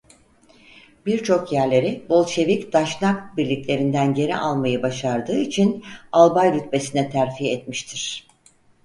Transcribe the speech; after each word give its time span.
Birçok 1.05 1.51
yerleri 1.51 2.05
Bolşevik-Daşnak 2.09 3.37
birliklerinden 3.37 4.13
geri 4.13 4.35
almayı 4.35 4.83
başardığı 4.83 5.39
için 5.39 5.83
Albay 6.11 6.53
rütbesine 6.53 7.09
terfi 7.09 7.51
etmiştir. 7.51 8.27